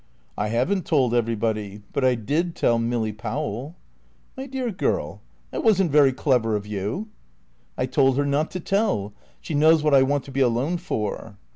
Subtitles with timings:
[0.35, 1.83] "I haven't told everybody.
[1.93, 3.75] But I did tell Milly Powell."
[4.35, 7.07] "My dear girl, that wasn't very clever of you."
[7.77, 9.13] "I told her not to tell.
[9.41, 11.37] She knows what I want to be alone for."